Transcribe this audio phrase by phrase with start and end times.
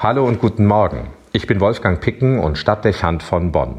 [0.00, 1.08] Hallo und guten Morgen.
[1.32, 3.78] Ich bin Wolfgang Picken und Stadtdechant von Bonn.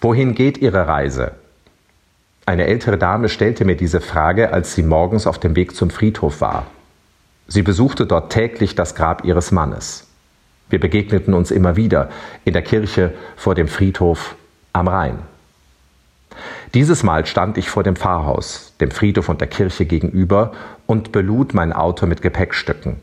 [0.00, 1.32] Wohin geht Ihre Reise?
[2.46, 6.40] Eine ältere Dame stellte mir diese Frage, als sie morgens auf dem Weg zum Friedhof
[6.40, 6.66] war.
[7.48, 10.06] Sie besuchte dort täglich das Grab ihres Mannes.
[10.70, 12.08] Wir begegneten uns immer wieder
[12.44, 14.36] in der Kirche vor dem Friedhof
[14.72, 15.18] am Rhein.
[16.72, 20.52] Dieses Mal stand ich vor dem Pfarrhaus, dem Friedhof und der Kirche gegenüber
[20.86, 23.00] und belud mein Auto mit Gepäckstücken.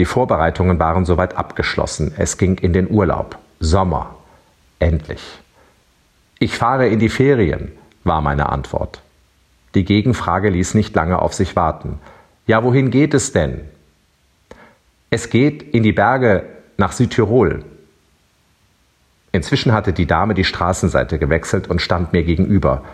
[0.00, 2.14] Die Vorbereitungen waren soweit abgeschlossen.
[2.16, 3.36] Es ging in den Urlaub.
[3.58, 4.14] Sommer.
[4.78, 5.20] Endlich.
[6.38, 7.72] Ich fahre in die Ferien,
[8.02, 9.02] war meine Antwort.
[9.74, 11.98] Die Gegenfrage ließ nicht lange auf sich warten.
[12.46, 13.60] Ja, wohin geht es denn?
[15.10, 16.46] Es geht in die Berge
[16.78, 17.62] nach Südtirol.
[19.32, 22.84] Inzwischen hatte die Dame die Straßenseite gewechselt und stand mir gegenüber.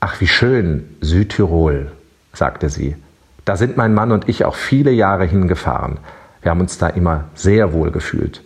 [0.00, 1.92] Ach, wie schön, Südtirol,
[2.32, 2.96] sagte sie.
[3.44, 6.00] Da sind mein Mann und ich auch viele Jahre hingefahren.
[6.44, 8.42] Wir haben uns da immer sehr wohl gefühlt.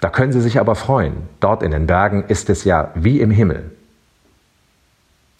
[0.00, 1.28] Da können Sie sich aber freuen.
[1.40, 3.70] Dort in den Bergen ist es ja wie im Himmel.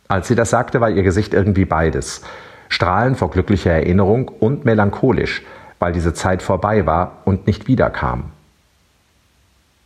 [0.07, 2.23] Als sie das sagte, war ihr Gesicht irgendwie beides.
[2.69, 5.43] Strahlen vor glücklicher Erinnerung und melancholisch,
[5.79, 8.25] weil diese Zeit vorbei war und nicht wiederkam.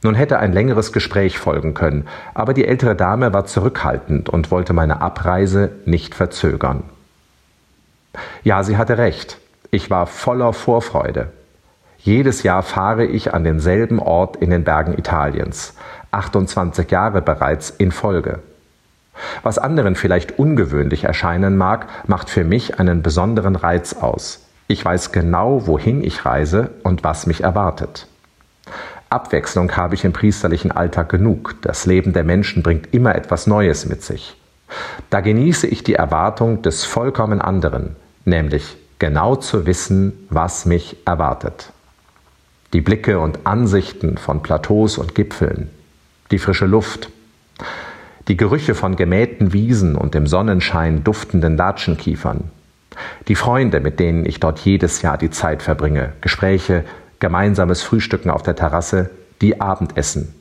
[0.03, 4.73] Nun hätte ein längeres Gespräch folgen können, aber die ältere Dame war zurückhaltend und wollte
[4.73, 6.83] meine Abreise nicht verzögern.
[8.43, 9.39] Ja, sie hatte recht.
[9.71, 11.31] Ich war voller Vorfreude.
[12.07, 15.75] Jedes Jahr fahre ich an denselben Ort in den Bergen Italiens,
[16.13, 18.39] 28 Jahre bereits in Folge.
[19.43, 24.47] Was anderen vielleicht ungewöhnlich erscheinen mag, macht für mich einen besonderen Reiz aus.
[24.69, 28.07] Ich weiß genau, wohin ich reise und was mich erwartet.
[29.11, 31.57] Abwechslung habe ich im priesterlichen Alltag genug.
[31.63, 34.37] Das Leben der Menschen bringt immer etwas Neues mit sich.
[35.11, 41.73] Da genieße ich die Erwartung des vollkommen anderen, nämlich genau zu wissen, was mich erwartet.
[42.73, 45.71] Die Blicke und Ansichten von Plateaus und Gipfeln,
[46.31, 47.11] die frische Luft,
[48.29, 52.51] die Gerüche von gemähten Wiesen und im Sonnenschein duftenden Latschenkiefern,
[53.29, 56.85] die Freunde, mit denen ich dort jedes Jahr die Zeit verbringe, Gespräche,
[57.21, 59.11] gemeinsames Frühstücken auf der Terrasse,
[59.41, 60.35] die Abendessen.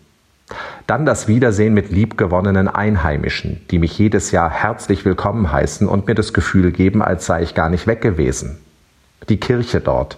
[0.88, 6.16] Dann das Wiedersehen mit liebgewonnenen Einheimischen, die mich jedes Jahr herzlich willkommen heißen und mir
[6.16, 8.60] das Gefühl geben, als sei ich gar nicht weg gewesen.
[9.30, 10.18] Die Kirche dort,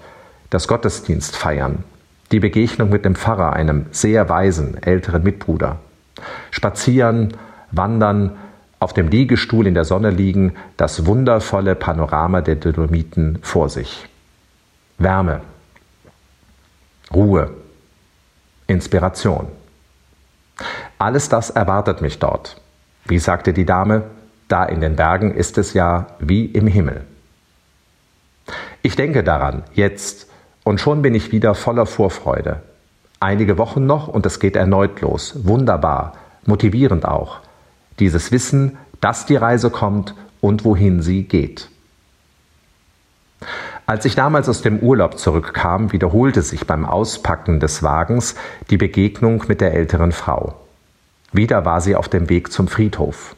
[0.49, 1.83] das Gottesdienst feiern,
[2.31, 5.79] die Begegnung mit dem Pfarrer, einem sehr weisen älteren Mitbruder.
[6.51, 7.35] Spazieren,
[7.71, 8.37] wandern,
[8.79, 14.07] auf dem Liegestuhl in der Sonne liegen, das wundervolle Panorama der Dolomiten vor sich.
[14.97, 15.41] Wärme,
[17.13, 17.49] Ruhe,
[18.67, 19.47] Inspiration.
[20.97, 22.59] Alles das erwartet mich dort.
[23.05, 24.03] Wie sagte die Dame,
[24.47, 27.05] da in den Bergen ist es ja wie im Himmel.
[28.81, 30.26] Ich denke daran, jetzt,
[30.67, 32.61] und schon bin ich wieder voller Vorfreude.
[33.21, 35.47] Einige Wochen noch und es geht erneut los.
[35.47, 37.39] Wunderbar, motivierend auch.
[37.99, 41.69] Dieses Wissen, dass die Reise kommt und wohin sie geht.
[43.85, 48.35] Als ich damals aus dem Urlaub zurückkam, wiederholte sich beim Auspacken des Wagens
[48.69, 50.53] die Begegnung mit der älteren Frau.
[51.31, 53.37] Wieder war sie auf dem Weg zum Friedhof.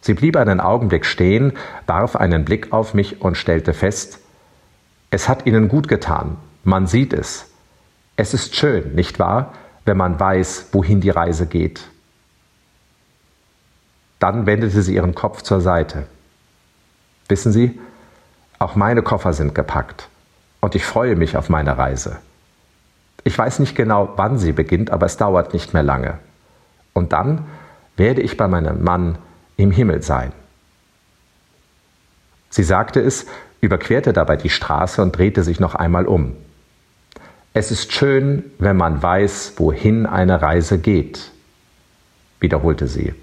[0.00, 1.52] Sie blieb einen Augenblick stehen,
[1.86, 4.20] warf einen Blick auf mich und stellte fest,
[5.10, 7.46] es hat Ihnen gut getan, man sieht es.
[8.16, 9.52] Es ist schön, nicht wahr,
[9.84, 11.82] wenn man weiß, wohin die Reise geht.
[14.18, 16.06] Dann wendete sie ihren Kopf zur Seite.
[17.28, 17.78] Wissen Sie,
[18.58, 20.08] auch meine Koffer sind gepackt
[20.60, 22.16] und ich freue mich auf meine Reise.
[23.24, 26.18] Ich weiß nicht genau, wann sie beginnt, aber es dauert nicht mehr lange.
[26.92, 27.46] Und dann
[27.96, 29.18] werde ich bei meinem Mann
[29.56, 30.32] im Himmel sein.
[32.50, 33.26] Sie sagte es,
[33.60, 36.36] überquerte dabei die Straße und drehte sich noch einmal um.
[37.56, 41.30] Es ist schön, wenn man weiß, wohin eine Reise geht,
[42.40, 43.14] wiederholte sie.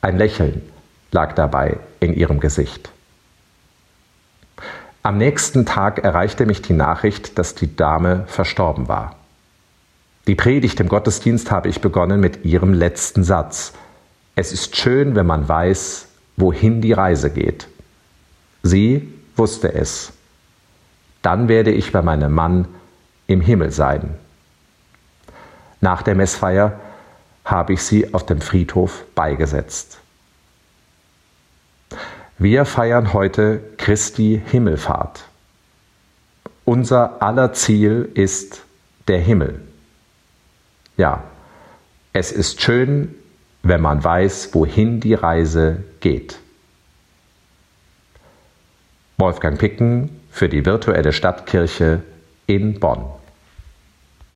[0.00, 0.62] Ein Lächeln
[1.12, 2.90] lag dabei in ihrem Gesicht.
[5.04, 9.14] Am nächsten Tag erreichte mich die Nachricht, dass die Dame verstorben war.
[10.26, 13.74] Die Predigt im Gottesdienst habe ich begonnen mit ihrem letzten Satz.
[14.34, 17.68] Es ist schön, wenn man weiß, wohin die Reise geht.
[18.64, 20.15] Sie wusste es.
[21.26, 22.68] Dann werde ich bei meinem Mann
[23.26, 24.14] im Himmel sein.
[25.80, 26.78] Nach der Messfeier
[27.44, 29.98] habe ich sie auf dem Friedhof beigesetzt.
[32.38, 35.24] Wir feiern heute Christi Himmelfahrt.
[36.64, 38.62] Unser aller Ziel ist
[39.08, 39.62] der Himmel.
[40.96, 41.24] Ja,
[42.12, 43.16] es ist schön,
[43.64, 46.38] wenn man weiß, wohin die Reise geht.
[49.16, 52.02] Wolfgang Picken für die virtuelle Stadtkirche
[52.46, 53.06] in Bonn.